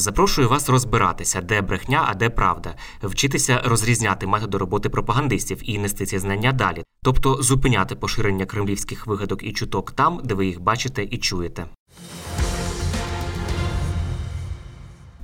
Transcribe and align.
Запрошую 0.00 0.48
вас 0.48 0.68
розбиратися, 0.68 1.40
де 1.40 1.60
брехня, 1.60 2.04
а 2.08 2.14
де 2.14 2.30
правда, 2.30 2.74
вчитися 3.02 3.62
розрізняти 3.64 4.26
методи 4.26 4.58
роботи 4.58 4.88
пропагандистів 4.88 5.60
і 5.62 5.78
нести 5.78 6.06
ці 6.06 6.18
знання 6.18 6.52
далі, 6.52 6.84
тобто 7.02 7.42
зупиняти 7.42 7.94
поширення 7.94 8.46
кремлівських 8.46 9.06
вигадок 9.06 9.42
і 9.42 9.52
чуток 9.52 9.92
там, 9.92 10.20
де 10.24 10.34
ви 10.34 10.46
їх 10.46 10.60
бачите 10.60 11.04
і 11.10 11.18
чуєте. 11.18 11.64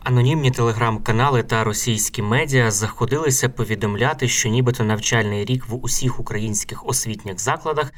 Анонімні 0.03 0.50
телеграм-канали 0.50 1.42
та 1.42 1.64
російські 1.64 2.22
медіа 2.22 2.70
заходилися 2.70 3.48
повідомляти, 3.48 4.28
що 4.28 4.48
нібито 4.48 4.84
навчальний 4.84 5.44
рік 5.44 5.69
в 5.69 5.84
усіх 5.84 6.20
українських 6.20 6.86
освітніх 6.86 7.41
закладах 7.41 7.92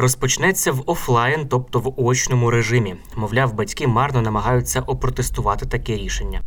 розпочнеться 0.00 0.72
в 0.72 0.82
офлайн, 0.86 1.48
тобто 1.48 1.80
в 1.80 1.94
очному 1.96 2.50
режимі. 2.50 2.96
Мовляв, 3.16 3.54
батьки 3.54 3.86
марно 3.86 4.22
намагаються 4.22 4.80
опротестувати 4.80 5.66
таке 5.66 5.96
рішення. 5.96 6.42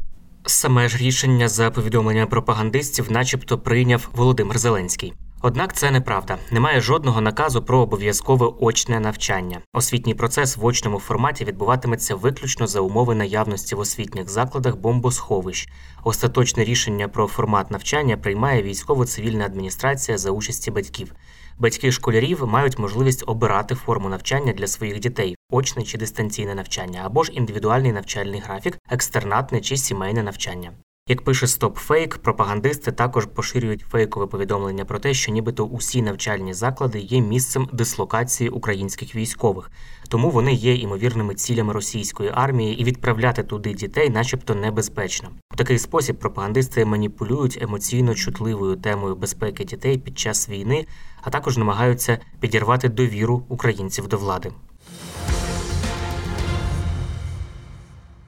Саме 0.45 0.89
ж 0.89 0.97
рішення 0.97 1.47
за 1.47 1.71
повідомленням 1.71 2.27
пропагандистів, 2.27 3.11
начебто, 3.11 3.57
прийняв 3.57 4.09
Володимир 4.13 4.57
Зеленський. 4.57 5.13
Однак 5.45 5.75
це 5.75 5.91
неправда. 5.91 6.37
Немає 6.51 6.81
жодного 6.81 7.21
наказу 7.21 7.61
про 7.61 7.79
обов'язкове 7.79 8.47
очне 8.59 8.99
навчання. 8.99 9.59
Освітній 9.73 10.13
процес 10.13 10.57
в 10.57 10.65
очному 10.65 10.99
форматі 10.99 11.45
відбуватиметься 11.45 12.15
виключно 12.15 12.67
за 12.67 12.79
умови 12.79 13.15
наявності 13.15 13.75
в 13.75 13.79
освітніх 13.79 14.29
закладах 14.29 14.75
бомбосховищ. 14.75 15.69
Остаточне 16.03 16.63
рішення 16.63 17.07
про 17.07 17.27
формат 17.27 17.71
навчання 17.71 18.17
приймає 18.17 18.63
військово-цивільна 18.63 19.45
адміністрація 19.45 20.17
за 20.17 20.31
участі 20.31 20.71
батьків. 20.71 21.13
Батьки 21.57 21.91
школярів 21.91 22.47
мають 22.47 22.79
можливість 22.79 23.23
обирати 23.27 23.75
форму 23.75 24.09
навчання 24.09 24.53
для 24.53 24.67
своїх 24.67 24.99
дітей 24.99 25.35
очне 25.49 25.83
чи 25.83 25.97
дистанційне 25.97 26.55
навчання, 26.55 27.01
або 27.05 27.23
ж 27.23 27.31
індивідуальний 27.31 27.91
навчальний 27.91 28.39
графік, 28.39 28.77
екстернатне 28.89 29.61
чи 29.61 29.77
сімейне 29.77 30.23
навчання. 30.23 30.71
Як 31.07 31.21
пише 31.21 31.45
StopFake, 31.45 32.17
пропагандисти 32.17 32.91
також 32.91 33.25
поширюють 33.25 33.85
фейкове 33.91 34.27
повідомлення 34.27 34.85
про 34.85 34.99
те, 34.99 35.13
що 35.13 35.31
нібито 35.31 35.65
усі 35.65 36.01
навчальні 36.01 36.53
заклади 36.53 36.99
є 36.99 37.21
місцем 37.21 37.69
дислокації 37.73 38.49
українських 38.49 39.15
військових, 39.15 39.71
тому 40.09 40.29
вони 40.29 40.53
є 40.53 40.75
імовірними 40.75 41.35
цілями 41.35 41.73
російської 41.73 42.31
армії, 42.33 42.81
і 42.81 42.83
відправляти 42.83 43.43
туди 43.43 43.73
дітей, 43.73 44.09
начебто, 44.09 44.55
небезпечно. 44.55 45.29
У 45.53 45.55
такий 45.55 45.79
спосіб 45.79 46.19
пропагандисти 46.19 46.85
маніпулюють 46.85 47.59
емоційно 47.61 48.15
чутливою 48.15 48.75
темою 48.75 49.15
безпеки 49.15 49.63
дітей 49.63 49.97
під 49.97 50.19
час 50.19 50.49
війни, 50.49 50.87
а 51.21 51.29
також 51.29 51.57
намагаються 51.57 52.19
підірвати 52.39 52.89
довіру 52.89 53.45
українців 53.49 54.07
до 54.07 54.17
влади. 54.17 54.51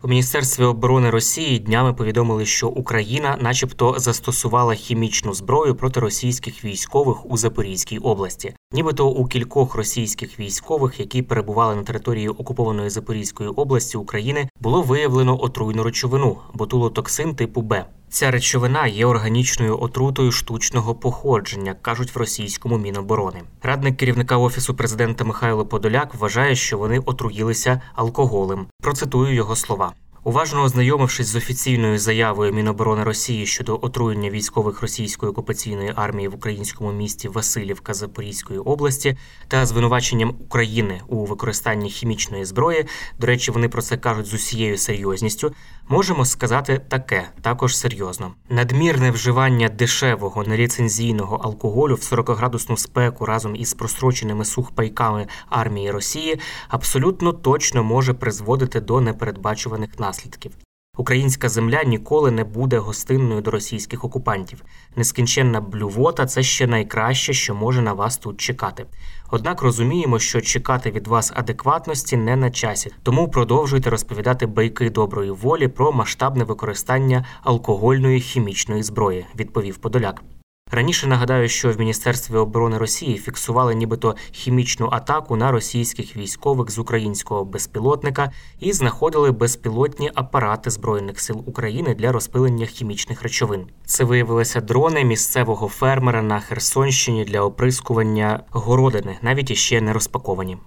У 0.06 0.08
Міністерстві 0.08 0.64
оборони 0.64 1.10
Росії 1.10 1.60
днями 1.60 1.94
повідомили, 1.94 2.46
що 2.46 2.68
Україна, 2.68 3.38
начебто, 3.42 3.96
застосувала 3.98 4.74
хімічну 4.76 5.34
зброю 5.34 5.76
проти 5.76 6.00
російських 6.00 6.66
військових 6.66 7.26
у 7.26 7.38
Запорізькій 7.38 7.98
області. 7.98 8.56
Нібито 8.72 9.08
у 9.08 9.26
кількох 9.26 9.76
російських 9.76 10.40
військових, 10.40 11.00
які 11.00 11.22
перебували 11.22 11.76
на 11.76 11.84
території 11.84 12.30
окупованої 12.30 12.90
Запорізької 12.90 13.50
області 13.50 13.98
України, 13.98 14.50
було 14.62 14.82
виявлено 14.82 15.44
отруйну 15.44 15.84
речовину 15.84 16.38
ботулотоксин 16.54 17.36
типу 17.36 17.62
Б. 17.62 17.86
Ця 18.16 18.32
речовина 18.32 18.88
є 18.88 19.06
органічною 19.06 19.80
отрутою 19.80 20.32
штучного 20.32 20.96
походження, 20.96 21.76
кажуть 21.82 22.16
в 22.16 22.18
російському 22.18 22.78
міноборони. 22.78 23.42
Радник 23.64 23.98
керівника 23.98 24.38
офісу 24.38 24.76
президента 24.76 25.24
Михайло 25.24 25.66
Подоляк 25.66 26.16
вважає, 26.16 26.56
що 26.56 26.78
вони 26.78 27.00
отруїлися 27.00 27.82
алкоголем. 27.96 28.68
Процитую 28.82 29.34
його 29.34 29.56
слова. 29.56 29.94
Уважно 30.28 30.64
ознайомившись 30.64 31.28
з 31.28 31.36
офіційною 31.36 32.00
заявою 32.00 32.54
Міноборони 32.54 33.04
Росії 33.04 33.46
щодо 33.46 33.80
отруєння 33.82 34.30
військових 34.30 34.82
російської 34.82 35.30
окупаційної 35.30 35.94
армії 35.96 36.28
в 36.28 36.36
українському 36.36 36.92
місті 36.92 37.28
Васильівка 37.28 37.94
Запорізької 37.94 38.60
області 38.60 39.18
та 39.48 39.66
звинуваченням 39.66 40.36
України 40.40 41.02
у 41.08 41.26
використанні 41.26 41.90
хімічної 41.90 42.46
зброї, 42.46 42.86
до 43.20 43.28
речі, 43.28 43.52
вони 43.52 43.70
про 43.70 43.82
це 43.82 43.98
кажуть 43.98 44.26
з 44.26 44.34
усією 44.34 44.78
серйозністю. 44.78 45.54
Можемо 45.88 46.26
сказати 46.26 46.82
таке, 46.90 47.30
також 47.42 47.78
серйозно. 47.78 48.34
Надмірне 48.50 49.12
вживання 49.12 49.70
дешевого 49.70 50.44
неліцензійного 50.44 51.36
алкоголю 51.36 51.96
в 51.96 52.00
40-градусну 52.00 52.78
спеку 52.78 53.26
разом 53.26 53.56
із 53.56 53.74
простроченими 53.74 54.46
сухпайками 54.46 55.28
армії 55.50 55.92
Росії 55.92 56.40
абсолютно 56.70 57.34
точно 57.34 57.84
може 57.84 58.14
призводити 58.14 58.82
до 58.82 59.02
непередбачуваних 59.02 60.00
наслідків. 60.00 60.15
Українська 60.98 61.50
земля 61.50 61.84
ніколи 61.84 62.32
не 62.32 62.44
буде 62.44 62.78
гостинною 62.78 63.42
до 63.42 63.52
російських 63.52 64.04
окупантів. 64.04 64.64
Нескінченна 64.96 65.62
блювота 65.62 66.26
це 66.26 66.44
ще 66.44 66.68
найкраще, 66.68 67.34
що 67.34 67.56
може 67.56 67.82
на 67.82 67.94
вас 67.94 68.18
тут 68.18 68.42
чекати. 68.42 68.86
Однак 69.32 69.62
розуміємо, 69.62 70.20
що 70.20 70.42
чекати 70.42 70.92
від 70.92 71.08
вас 71.08 71.32
адекватності 71.36 72.18
не 72.18 72.36
на 72.36 72.52
часі, 72.52 72.92
тому 73.04 73.30
продовжуйте 73.30 73.90
розповідати 73.90 74.46
байки 74.46 74.90
доброї 74.90 75.32
волі 75.32 75.68
про 75.68 75.92
масштабне 75.92 76.44
використання 76.44 77.26
алкогольної 77.44 78.20
хімічної 78.20 78.84
зброї, 78.84 79.26
відповів 79.36 79.78
Подоляк. 79.78 80.22
Раніше 80.72 81.08
нагадаю, 81.08 81.50
що 81.50 81.72
в 81.72 81.80
Міністерстві 81.80 82.36
оборони 82.36 82.78
Росії 82.78 83.18
фіксували 83.18 83.76
нібито 83.76 84.16
хімічну 84.32 84.90
атаку 84.92 85.36
на 85.36 85.52
російських 85.52 86.18
військових 86.18 86.72
з 86.72 86.80
українського 86.80 87.46
безпілотника 87.46 88.32
і 88.60 88.74
знаходили 88.74 89.32
безпілотні 89.32 90.12
апарати 90.16 90.70
збройних 90.70 91.20
сил 91.20 91.44
України 91.46 91.96
для 91.96 92.12
розпилення 92.12 92.66
хімічних 92.66 93.22
речовин. 93.24 93.68
Це 93.86 94.04
виявилися 94.04 94.62
дрони 94.62 95.04
місцевого 95.04 95.68
фермера 95.68 96.22
на 96.22 96.40
Херсонщині 96.40 97.26
для 97.26 97.42
оприскування 97.42 98.44
городини, 98.50 99.18
навіть 99.22 99.52
іще 99.52 99.82
не 99.82 99.94
розпаковані. 99.94 100.58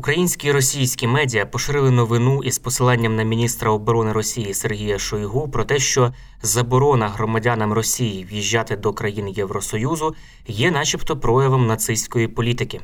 Українські 0.00 0.48
і 0.48 0.52
російські 0.52 1.06
медіа 1.06 1.46
поширили 1.46 1.90
новину 1.90 2.42
із 2.42 2.58
посиланням 2.58 3.16
на 3.16 3.22
міністра 3.22 3.70
оборони 3.70 4.12
Росії 4.12 4.54
Сергія 4.54 4.98
Шойгу 4.98 5.48
про 5.48 5.64
те, 5.64 5.78
що 5.78 6.14
заборона 6.42 7.08
громадянам 7.08 7.72
Росії 7.72 8.24
в'їжджати 8.24 8.76
до 8.76 8.92
країн 8.92 9.28
Євросоюзу 9.28 10.14
є, 10.46 10.70
начебто, 10.70 11.16
проявом 11.16 11.66
нацистської 11.66 12.28
політики. 12.28 12.80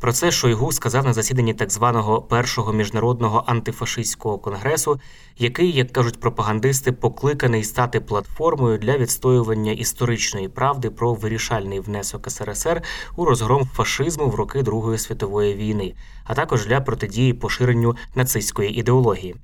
Про 0.00 0.12
це 0.12 0.30
Шойгу 0.30 0.72
сказав 0.72 1.04
на 1.04 1.12
засіданні 1.12 1.54
так 1.54 1.70
званого 1.70 2.22
першого 2.22 2.72
міжнародного 2.72 3.44
антифашистського 3.46 4.38
конгресу, 4.38 5.00
який, 5.38 5.72
як 5.72 5.92
кажуть 5.92 6.20
пропагандисти, 6.20 6.92
покликаний 6.92 7.64
стати 7.64 8.00
платформою 8.00 8.78
для 8.78 8.98
відстоювання 8.98 9.72
історичної 9.72 10.48
правди 10.48 10.90
про 10.90 11.14
вирішальний 11.14 11.80
внесок 11.80 12.30
СРСР 12.30 12.82
у 13.16 13.24
розгром 13.24 13.68
фашизму 13.74 14.28
в 14.28 14.34
роки 14.34 14.62
Другої 14.62 14.98
світової 14.98 15.54
війни, 15.54 15.94
а 16.24 16.34
також 16.34 16.66
для 16.66 16.80
протидії 16.80 17.32
поширенню 17.32 17.96
нацистської 18.14 18.78
ідеології. 18.78 19.36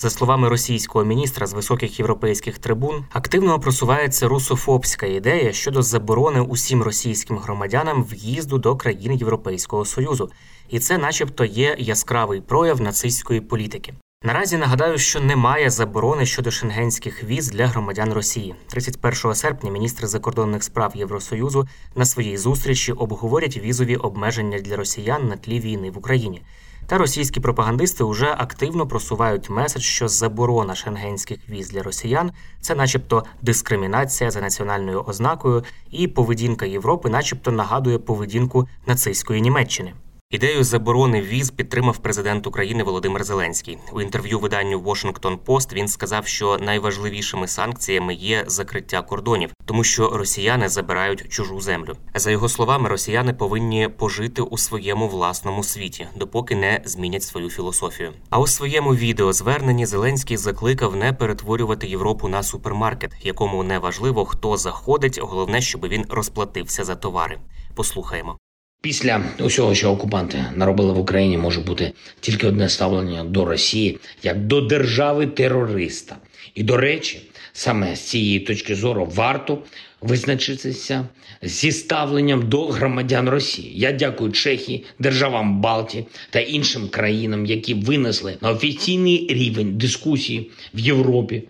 За 0.00 0.10
словами 0.10 0.48
російського 0.48 1.04
міністра 1.04 1.46
з 1.46 1.52
високих 1.52 1.98
європейських 1.98 2.58
трибун, 2.58 3.04
активно 3.12 3.60
просувається 3.60 4.28
русофобська 4.28 5.06
ідея 5.06 5.52
щодо 5.52 5.82
заборони 5.82 6.40
усім 6.40 6.82
російським 6.82 7.38
громадянам 7.38 8.04
в'їзду 8.04 8.58
до 8.58 8.76
країн 8.76 9.12
Європейського 9.12 9.84
союзу, 9.84 10.30
і 10.68 10.78
це, 10.78 10.98
начебто, 10.98 11.44
є 11.44 11.76
яскравий 11.78 12.40
прояв 12.40 12.80
нацистської 12.80 13.40
політики. 13.40 13.94
Наразі 14.24 14.56
нагадаю, 14.56 14.98
що 14.98 15.20
немає 15.20 15.70
заборони 15.70 16.26
щодо 16.26 16.50
шенгенських 16.50 17.24
віз 17.24 17.50
для 17.50 17.66
громадян 17.66 18.12
Росії. 18.12 18.54
31 18.66 19.34
серпня 19.34 19.70
міністри 19.70 20.06
закордонних 20.06 20.64
справ 20.64 20.92
Євросоюзу 20.96 21.68
на 21.96 22.04
своїй 22.04 22.36
зустрічі 22.36 22.92
обговорять 22.92 23.56
візові 23.56 23.96
обмеження 23.96 24.58
для 24.58 24.76
росіян 24.76 25.28
на 25.28 25.36
тлі 25.36 25.60
війни 25.60 25.90
в 25.90 25.98
Україні. 25.98 26.42
Та 26.88 26.98
російські 26.98 27.40
пропагандисти 27.40 28.04
вже 28.04 28.34
активно 28.38 28.86
просувають 28.86 29.50
меседж, 29.50 29.82
що 29.82 30.08
заборона 30.08 30.74
шенгенських 30.74 31.38
віз 31.48 31.70
для 31.70 31.82
росіян 31.82 32.32
це, 32.60 32.74
начебто, 32.74 33.24
дискримінація 33.42 34.30
за 34.30 34.40
національною 34.40 35.02
ознакою, 35.02 35.64
і 35.90 36.08
поведінка 36.08 36.66
Європи, 36.66 37.08
начебто, 37.08 37.52
нагадує 37.52 37.98
поведінку 37.98 38.68
нацистської 38.86 39.40
Німеччини. 39.40 39.92
Ідею 40.30 40.64
заборони 40.64 41.22
віз 41.22 41.50
підтримав 41.50 41.98
президент 41.98 42.46
України 42.46 42.82
Володимир 42.82 43.24
Зеленський 43.24 43.78
у 43.92 44.02
інтерв'ю 44.02 44.38
виданню 44.38 44.80
Washington 44.80 45.38
Post 45.38 45.74
Він 45.74 45.88
сказав, 45.88 46.26
що 46.26 46.58
найважливішими 46.58 47.48
санкціями 47.48 48.14
є 48.14 48.44
закриття 48.46 49.02
кордонів, 49.02 49.50
тому 49.64 49.84
що 49.84 50.10
росіяни 50.10 50.68
забирають 50.68 51.28
чужу 51.28 51.60
землю. 51.60 51.96
За 52.14 52.30
його 52.30 52.48
словами, 52.48 52.88
росіяни 52.88 53.32
повинні 53.32 53.88
пожити 53.88 54.42
у 54.42 54.58
своєму 54.58 55.08
власному 55.08 55.62
світі, 55.62 56.06
допоки 56.16 56.56
не 56.56 56.80
змінять 56.84 57.22
свою 57.22 57.50
філософію. 57.50 58.12
А 58.30 58.38
у 58.38 58.46
своєму 58.46 58.94
відео 58.94 59.32
зверненні 59.32 59.86
Зеленський 59.86 60.36
закликав 60.36 60.96
не 60.96 61.12
перетворювати 61.12 61.86
Європу 61.86 62.28
на 62.28 62.42
супермаркет, 62.42 63.12
якому 63.22 63.62
не 63.62 63.78
важливо 63.78 64.24
хто 64.24 64.56
заходить, 64.56 65.18
головне, 65.22 65.60
щоб 65.60 65.88
він 65.88 66.04
розплатився 66.08 66.84
за 66.84 66.96
товари. 66.96 67.38
Послухаємо. 67.74 68.38
Після 68.80 69.22
усього, 69.40 69.74
що 69.74 69.90
окупанти 69.90 70.44
наробили 70.54 70.92
в 70.92 70.98
Україні, 70.98 71.38
може 71.38 71.60
бути 71.60 71.92
тільки 72.20 72.46
одне 72.46 72.68
ставлення 72.68 73.24
до 73.24 73.44
Росії 73.44 73.98
як 74.22 74.46
до 74.46 74.60
держави 74.60 75.26
терориста. 75.26 76.16
І 76.54 76.62
до 76.62 76.76
речі, 76.76 77.20
саме 77.52 77.96
з 77.96 78.00
цієї 78.00 78.40
точки 78.40 78.74
зору 78.74 79.12
варто 79.14 79.62
визначитися 80.00 81.08
зі 81.42 81.72
ставленням 81.72 82.48
до 82.48 82.66
громадян 82.66 83.28
Росії. 83.28 83.72
Я 83.74 83.92
дякую 83.92 84.32
Чехії, 84.32 84.84
державам 84.98 85.60
Балтії 85.60 86.06
та 86.30 86.40
іншим 86.40 86.88
країнам, 86.88 87.46
які 87.46 87.74
винесли 87.74 88.36
на 88.40 88.50
офіційний 88.50 89.26
рівень 89.30 89.78
дискусії 89.78 90.50
в 90.74 90.78
Європі 90.78 91.42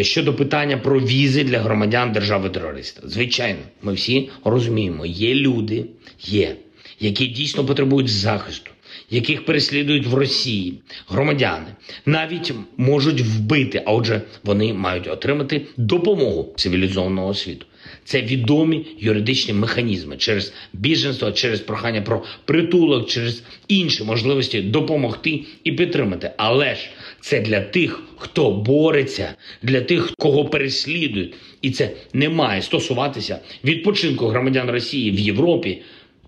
щодо 0.00 0.34
питання 0.34 0.76
про 0.76 1.00
візи 1.00 1.44
для 1.44 1.58
громадян 1.58 2.12
держави 2.12 2.50
терориста. 2.50 3.08
Звичайно, 3.08 3.60
ми 3.82 3.92
всі 3.92 4.30
розуміємо, 4.44 5.06
є 5.06 5.34
люди, 5.34 5.84
є 6.20 6.56
які 7.00 7.26
дійсно 7.26 7.64
потребують 7.64 8.08
захисту, 8.08 8.70
яких 9.10 9.44
переслідують 9.44 10.06
в 10.06 10.14
Росії 10.14 10.78
громадяни, 11.08 11.66
навіть 12.06 12.52
можуть 12.76 13.20
вбити, 13.20 13.82
а 13.86 13.92
отже, 13.92 14.22
вони 14.44 14.74
мають 14.74 15.08
отримати 15.08 15.66
допомогу 15.76 16.54
цивілізованого 16.56 17.34
світу. 17.34 17.66
Це 18.04 18.22
відомі 18.22 18.86
юридичні 18.98 19.54
механізми 19.54 20.16
через 20.16 20.52
біженство, 20.72 21.32
через 21.32 21.60
прохання 21.60 22.02
про 22.02 22.24
притулок, 22.44 23.08
через 23.08 23.42
інші 23.68 24.04
можливості 24.04 24.62
допомогти 24.62 25.44
і 25.64 25.72
підтримати. 25.72 26.30
Але 26.36 26.74
ж 26.74 26.80
це 27.20 27.40
для 27.40 27.60
тих, 27.60 28.02
хто 28.16 28.50
бореться, 28.50 29.34
для 29.62 29.80
тих, 29.80 30.10
кого 30.18 30.44
переслідують, 30.44 31.34
і 31.62 31.70
це 31.70 31.90
не 32.12 32.28
має 32.28 32.62
стосуватися 32.62 33.38
відпочинку 33.64 34.26
громадян 34.26 34.70
Росії 34.70 35.10
в 35.10 35.18
Європі 35.18 35.82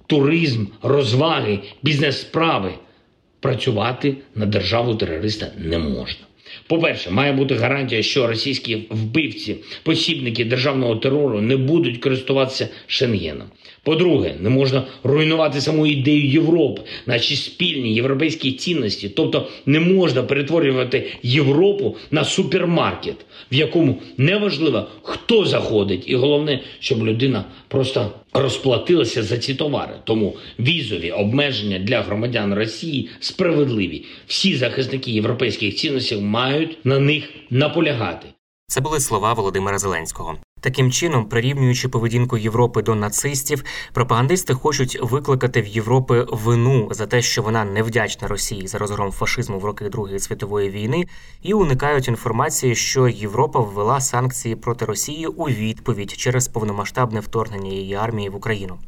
туризм, 0.07 0.67
розваги, 0.83 1.59
бізнес-справи. 1.83 2.73
Працювати 3.41 4.17
на 4.35 4.47
державу 4.47 4.95
терориста 4.95 5.53
не 5.59 5.79
можна. 5.79 6.27
По-перше, 6.67 7.11
має 7.11 7.33
бути 7.33 7.55
гарантія, 7.55 8.03
що 8.03 8.27
російські 8.27 8.87
вбивці, 8.91 9.57
посібники 9.83 10.45
державного 10.45 10.97
терору 10.97 11.41
не 11.41 11.57
будуть 11.57 11.99
користуватися 11.99 12.69
Шенгеном. 12.87 13.47
По-друге, 13.83 14.35
не 14.41 14.51
можна 14.51 14.85
руйнувати 15.05 15.61
саму 15.61 15.87
ідею 15.87 16.29
Європи, 16.29 16.83
наші 17.07 17.37
спільні 17.37 17.95
європейські 17.95 18.53
цінності. 18.53 19.09
Тобто 19.09 19.49
не 19.67 19.81
можна 19.81 20.23
перетворювати 20.23 21.13
Європу 21.23 21.97
на 22.11 22.25
супермаркет, 22.25 23.17
в 23.53 23.55
якому 23.55 24.03
неважливо, 24.17 24.87
хто 25.03 25.45
заходить, 25.45 26.03
і 26.07 26.17
головне, 26.17 26.61
щоб 26.81 27.07
людина 27.07 27.45
просто 27.69 28.11
розплатилася 28.41 29.23
за 29.23 29.39
ці 29.39 29.55
товари. 29.55 29.95
Тому 30.05 30.37
візові 30.59 31.11
обмеження 31.11 31.79
для 31.79 32.03
громадян 32.03 32.55
Росії 32.55 33.11
справедливі. 33.21 34.05
Всі 34.27 34.57
захисники 34.57 35.11
європейських 35.11 35.75
цінностей 35.75 36.21
мають 36.21 36.79
на 36.85 36.99
них 36.99 37.25
наполягати. 37.51 38.29
Це 38.67 38.81
були 38.81 39.01
слова 39.01 39.33
Володимира 39.33 39.79
Зеленського. 39.79 40.39
Таким 40.67 40.93
чином, 40.93 41.25
прирівнюючи 41.25 41.89
поведінку 41.89 42.37
Європи 42.37 42.83
до 42.83 42.95
нацистів, 42.95 43.65
пропагандисти 43.93 44.55
хочуть 44.55 44.99
викликати 45.03 45.63
в 45.63 45.67
Європи 45.67 46.27
вину 46.31 46.89
за 46.91 47.07
те, 47.07 47.23
що 47.23 47.43
вона 47.43 47.65
невдячна 47.65 48.29
Росії 48.29 48.67
за 48.67 48.79
розгром 48.79 49.13
фашизму 49.13 49.59
в 49.59 49.65
роки 49.65 49.89
Другої 49.89 50.19
світової 50.19 50.71
війни, 50.71 51.07
і 51.43 51.55
уникають 51.55 52.09
інформації, 52.09 52.75
що 52.75 53.09
Європа 53.09 53.61
ввела 53.61 54.01
санкції 54.01 54.57
проти 54.57 54.85
Росії 54.85 55.27
у 55.27 55.45
відповідь 55.45 56.13
через 56.13 56.49
повномасштабне 56.49 57.21
вторгнення 57.21 57.71
її 57.71 57.95
армії 57.95 58.29
в 58.29 58.37
Україну. 58.37 58.79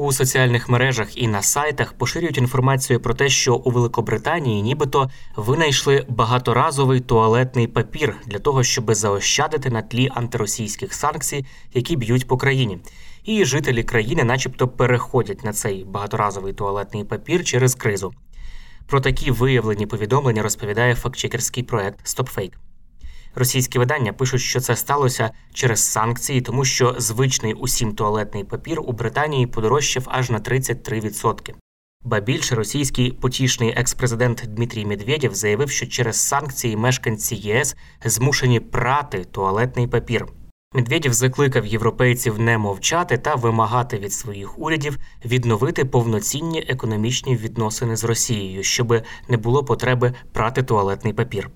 У 0.00 0.12
соціальних 0.12 0.68
мережах 0.68 1.18
і 1.18 1.28
на 1.28 1.42
сайтах 1.42 1.92
поширюють 1.92 2.38
інформацію 2.38 3.00
про 3.00 3.14
те, 3.14 3.28
що 3.28 3.54
у 3.54 3.70
Великобританії 3.70 4.62
нібито 4.62 5.10
винайшли 5.36 6.04
багаторазовий 6.08 7.00
туалетний 7.00 7.66
папір 7.66 8.16
для 8.26 8.38
того, 8.38 8.62
щоб 8.62 8.94
заощадити 8.94 9.70
на 9.70 9.82
тлі 9.82 10.10
антиросійських 10.14 10.94
санкцій, 10.94 11.46
які 11.74 11.96
б'ють 11.96 12.28
по 12.28 12.36
країні. 12.36 12.78
І 13.24 13.44
жителі 13.44 13.82
країни, 13.82 14.24
начебто, 14.24 14.68
переходять 14.68 15.44
на 15.44 15.52
цей 15.52 15.84
багаторазовий 15.84 16.52
туалетний 16.52 17.04
папір 17.04 17.44
через 17.44 17.74
кризу. 17.74 18.12
Про 18.86 19.00
такі 19.00 19.30
виявлені 19.30 19.86
повідомлення 19.86 20.42
розповідає 20.42 20.94
фактчекерський 20.94 21.62
проект 21.62 22.06
StopFake. 22.06 22.52
Російські 23.34 23.78
видання 23.78 24.12
пишуть, 24.12 24.40
що 24.40 24.60
це 24.60 24.76
сталося 24.76 25.30
через 25.54 25.84
санкції, 25.84 26.40
тому 26.40 26.64
що 26.64 26.94
звичний 26.98 27.54
усім 27.54 27.94
туалетний 27.94 28.44
папір 28.44 28.80
у 28.80 28.92
Британії 28.92 29.46
подорожчав 29.46 30.02
аж 30.06 30.30
на 30.30 30.40
33%. 30.40 31.54
Ба 32.04 32.20
більше 32.20 32.54
російський 32.54 33.12
потішний 33.12 33.74
екс-президент 33.76 34.44
Дмитрій 34.46 34.86
Медведєв 34.86 35.34
заявив, 35.34 35.70
що 35.70 35.86
через 35.86 36.16
санкції 36.16 36.76
мешканці 36.76 37.34
ЄС 37.34 37.76
змушені 38.04 38.60
прати 38.60 39.24
туалетний 39.24 39.86
папір. 39.86 40.26
Медведєв 40.74 41.12
закликав 41.12 41.66
європейців 41.66 42.38
не 42.38 42.58
мовчати 42.58 43.18
та 43.18 43.34
вимагати 43.34 43.98
від 43.98 44.12
своїх 44.12 44.58
урядів 44.58 44.98
відновити 45.24 45.84
повноцінні 45.84 46.64
економічні 46.68 47.36
відносини 47.36 47.96
з 47.96 48.04
Росією, 48.04 48.62
щоб 48.62 49.02
не 49.28 49.36
було 49.36 49.64
потреби 49.64 50.14
прати 50.32 50.62
туалетний 50.62 51.12
папір. 51.12 51.50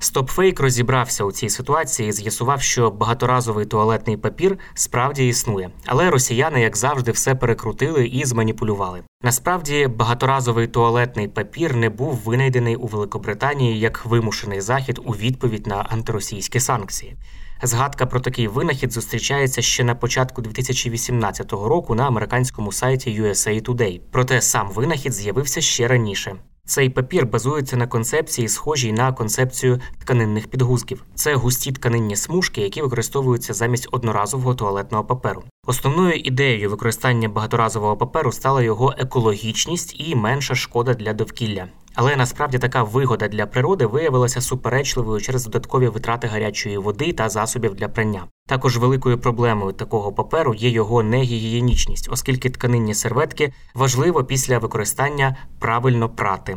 Стопфейк 0.00 0.60
розібрався 0.60 1.24
у 1.24 1.32
цій 1.32 1.48
ситуації 1.48 2.08
і 2.08 2.12
з'ясував, 2.12 2.62
що 2.62 2.90
багаторазовий 2.90 3.66
туалетний 3.66 4.16
папір 4.16 4.58
справді 4.74 5.28
існує, 5.28 5.70
але 5.86 6.10
росіяни, 6.10 6.60
як 6.60 6.76
завжди, 6.76 7.12
все 7.12 7.34
перекрутили 7.34 8.06
і 8.06 8.24
зманіпулювали. 8.24 9.02
Насправді, 9.22 9.86
багаторазовий 9.86 10.66
туалетний 10.66 11.28
папір 11.28 11.76
не 11.76 11.90
був 11.90 12.14
винайдений 12.14 12.76
у 12.76 12.86
Великобританії 12.86 13.80
як 13.80 14.06
вимушений 14.06 14.60
захід 14.60 15.00
у 15.04 15.12
відповідь 15.12 15.66
на 15.66 15.76
антиросійські 15.76 16.60
санкції. 16.60 17.16
Згадка 17.62 18.06
про 18.06 18.20
такий 18.20 18.48
винахід 18.48 18.92
зустрічається 18.92 19.62
ще 19.62 19.84
на 19.84 19.94
початку 19.94 20.42
2018 20.42 21.52
року 21.52 21.94
на 21.94 22.06
американському 22.06 22.72
сайті 22.72 23.22
USA 23.22 23.62
Today. 23.62 24.00
Проте 24.10 24.40
сам 24.40 24.70
винахід 24.70 25.12
з'явився 25.12 25.60
ще 25.60 25.88
раніше. 25.88 26.36
Цей 26.68 26.90
папір 26.90 27.26
базується 27.26 27.76
на 27.76 27.86
концепції, 27.86 28.48
схожій 28.48 28.92
на 28.92 29.12
концепцію 29.12 29.80
тканинних 29.98 30.46
підгузків. 30.46 31.04
Це 31.14 31.34
густі 31.34 31.72
тканинні 31.72 32.16
смужки, 32.16 32.60
які 32.60 32.82
використовуються 32.82 33.54
замість 33.54 33.88
одноразового 33.92 34.54
туалетного 34.54 35.04
паперу. 35.04 35.42
Основною 35.66 36.14
ідеєю 36.14 36.70
використання 36.70 37.28
багаторазового 37.28 37.96
паперу 37.96 38.32
стала 38.32 38.62
його 38.62 38.94
екологічність 38.98 39.96
і 39.98 40.14
менша 40.14 40.54
шкода 40.54 40.94
для 40.94 41.12
довкілля. 41.12 41.68
Але 42.00 42.16
насправді 42.16 42.58
така 42.58 42.82
вигода 42.82 43.28
для 43.28 43.46
природи 43.46 43.86
виявилася 43.86 44.40
суперечливою 44.40 45.20
через 45.20 45.44
додаткові 45.44 45.88
витрати 45.88 46.26
гарячої 46.26 46.78
води 46.78 47.12
та 47.12 47.28
засобів 47.28 47.74
для 47.74 47.88
прання. 47.88 48.24
Також 48.46 48.76
великою 48.76 49.18
проблемою 49.18 49.72
такого 49.72 50.12
паперу 50.12 50.54
є 50.54 50.68
його 50.68 51.02
негігієнічність, 51.02 52.08
оскільки 52.12 52.50
тканинні 52.50 52.94
серветки 52.94 53.52
важливо 53.74 54.24
після 54.24 54.58
використання 54.58 55.36
правильно 55.58 56.08
прати. 56.08 56.56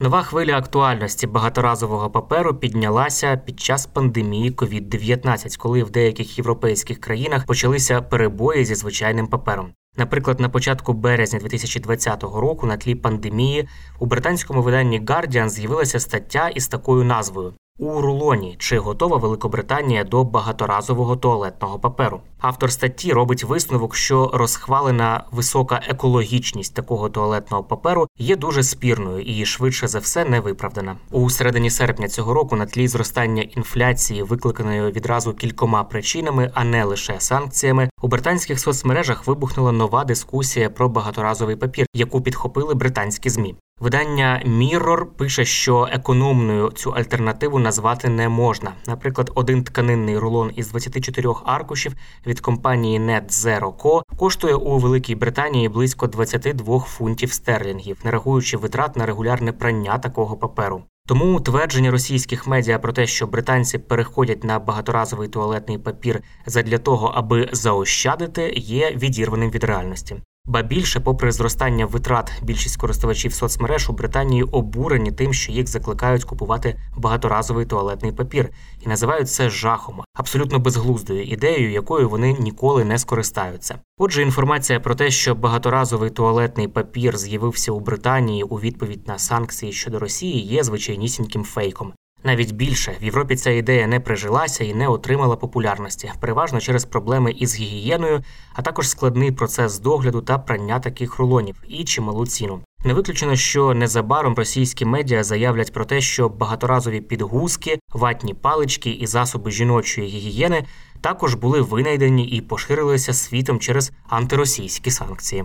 Нова 0.00 0.22
хвиля 0.22 0.56
актуальності 0.56 1.26
багаторазового 1.26 2.10
паперу 2.10 2.54
піднялася 2.54 3.36
під 3.36 3.60
час 3.60 3.86
пандемії 3.86 4.52
COVID-19, 4.52 5.58
коли 5.58 5.82
в 5.82 5.90
деяких 5.90 6.38
європейських 6.38 7.00
країнах 7.00 7.46
почалися 7.46 8.02
перебої 8.02 8.64
зі 8.64 8.74
звичайним 8.74 9.26
папером. 9.26 9.72
Наприклад, 9.96 10.40
на 10.40 10.48
початку 10.48 10.92
березня 10.92 11.38
2020 11.38 12.22
року 12.22 12.66
на 12.66 12.76
тлі 12.76 12.94
пандемії 12.94 13.68
у 13.98 14.06
британському 14.06 14.62
виданні 14.62 15.00
Guardian 15.00 15.48
з'явилася 15.48 16.00
стаття 16.00 16.48
із 16.48 16.68
такою 16.68 17.04
назвою 17.04 17.54
у 17.78 18.00
рулоні 18.00 18.56
чи 18.58 18.78
готова 18.78 19.16
Великобританія 19.16 20.04
до 20.04 20.24
багаторазового 20.24 21.16
туалетного 21.16 21.78
паперу. 21.78 22.20
Автор 22.40 22.72
статті 22.72 23.12
робить 23.12 23.44
висновок, 23.44 23.96
що 23.96 24.30
розхвалена 24.34 25.24
висока 25.32 25.80
екологічність 25.88 26.74
такого 26.74 27.08
туалетного 27.08 27.64
паперу 27.64 28.06
є 28.18 28.36
дуже 28.36 28.62
спірною 28.62 29.20
і 29.20 29.46
швидше 29.46 29.88
за 29.88 29.98
все 29.98 30.24
не 30.24 30.40
виправдана. 30.40 30.96
У 31.10 31.30
середині 31.30 31.70
серпня 31.70 32.08
цього 32.08 32.34
року 32.34 32.56
на 32.56 32.66
тлі 32.66 32.88
зростання 32.88 33.42
інфляції, 33.42 34.22
викликаної 34.22 34.92
відразу 34.92 35.34
кількома 35.34 35.84
причинами, 35.84 36.50
а 36.54 36.64
не 36.64 36.84
лише 36.84 37.20
санкціями, 37.20 37.90
у 38.02 38.08
британських 38.08 38.60
соцмережах 38.60 39.26
вибухнула 39.26 39.72
нова 39.72 40.04
дискусія 40.04 40.70
про 40.70 40.88
багаторазовий 40.88 41.56
папір, 41.56 41.86
яку 41.94 42.20
підхопили 42.20 42.74
британські 42.74 43.30
змі. 43.30 43.54
Видання 43.80 44.42
Mirror 44.46 45.04
пише, 45.04 45.44
що 45.44 45.88
економною 45.92 46.70
цю 46.70 46.90
альтернативу 46.90 47.58
назвати 47.58 48.08
не 48.08 48.28
можна. 48.28 48.72
Наприклад, 48.86 49.30
один 49.34 49.64
тканинний 49.64 50.18
рулон 50.18 50.52
із 50.56 50.68
24 50.68 51.28
аркушів 51.44 51.94
від 52.26 52.40
компанії 52.40 53.00
Net 53.00 53.28
Zero 53.28 53.76
Co. 53.76 54.02
коштує 54.16 54.54
у 54.54 54.78
Великій 54.78 55.14
Британії 55.14 55.68
близько 55.68 56.06
22 56.06 56.80
фунтів 56.80 57.32
стерлінгів, 57.32 57.98
не 58.04 58.10
рахуючи 58.10 58.56
витрат 58.56 58.96
на 58.96 59.06
регулярне 59.06 59.52
прання 59.52 59.98
такого 59.98 60.36
паперу. 60.36 60.82
Тому 61.08 61.40
твердження 61.40 61.90
російських 61.90 62.46
медіа 62.46 62.78
про 62.78 62.92
те, 62.92 63.06
що 63.06 63.26
британці 63.26 63.78
переходять 63.78 64.44
на 64.44 64.58
багаторазовий 64.58 65.28
туалетний 65.28 65.78
папір 65.78 66.22
задля 66.46 66.78
того, 66.78 67.12
аби 67.14 67.48
заощадити, 67.52 68.52
є 68.56 68.90
відірваним 68.90 69.50
від 69.50 69.64
реальності. 69.64 70.16
Ба 70.48 70.62
більше, 70.62 71.00
попри 71.00 71.32
зростання 71.32 71.86
витрат, 71.86 72.32
більшість 72.42 72.76
користувачів 72.76 73.34
соцмереж 73.34 73.90
у 73.90 73.92
Британії 73.92 74.42
обурені 74.42 75.12
тим, 75.12 75.32
що 75.32 75.52
їх 75.52 75.66
закликають 75.66 76.24
купувати 76.24 76.80
багаторазовий 76.96 77.66
туалетний 77.66 78.12
папір, 78.12 78.50
і 78.80 78.88
називають 78.88 79.30
це 79.30 79.50
жахом, 79.50 80.00
абсолютно 80.14 80.58
безглуздою 80.58 81.24
ідеєю, 81.24 81.70
якою 81.70 82.08
вони 82.08 82.32
ніколи 82.32 82.84
не 82.84 82.98
скористаються. 82.98 83.78
Отже, 83.98 84.22
інформація 84.22 84.80
про 84.80 84.94
те, 84.94 85.10
що 85.10 85.34
багаторазовий 85.34 86.10
туалетний 86.10 86.68
папір 86.68 87.18
з'явився 87.18 87.72
у 87.72 87.80
Британії 87.80 88.42
у 88.42 88.56
відповідь 88.56 89.08
на 89.08 89.18
санкції 89.18 89.72
щодо 89.72 89.98
Росії, 89.98 90.46
є 90.46 90.64
звичайнісіньким 90.64 91.44
фейком. 91.44 91.92
Навіть 92.24 92.52
більше 92.52 92.96
в 93.00 93.04
Європі 93.04 93.36
ця 93.36 93.50
ідея 93.50 93.86
не 93.86 94.00
прижилася 94.00 94.64
і 94.64 94.74
не 94.74 94.88
отримала 94.88 95.36
популярності, 95.36 96.12
переважно 96.20 96.60
через 96.60 96.84
проблеми 96.84 97.32
із 97.32 97.56
гігієною, 97.56 98.22
а 98.54 98.62
також 98.62 98.88
складний 98.88 99.32
процес 99.32 99.78
догляду 99.78 100.20
та 100.20 100.38
прання 100.38 100.80
таких 100.80 101.18
рулонів 101.18 101.56
і 101.68 101.84
чималу 101.84 102.26
ціну. 102.26 102.60
Не 102.84 102.94
виключено, 102.94 103.36
що 103.36 103.74
незабаром 103.74 104.34
російські 104.34 104.84
медіа 104.84 105.24
заявлять 105.24 105.72
про 105.72 105.84
те, 105.84 106.00
що 106.00 106.28
багаторазові 106.28 107.00
підгузки, 107.00 107.78
ватні 107.92 108.34
палички 108.34 108.90
і 108.90 109.06
засоби 109.06 109.50
жіночої 109.50 110.08
гігієни 110.08 110.64
також 111.00 111.34
були 111.34 111.60
винайдені 111.60 112.24
і 112.24 112.40
поширилися 112.40 113.12
світом 113.12 113.58
через 113.58 113.92
антиросійські 114.08 114.90
санкції. 114.90 115.44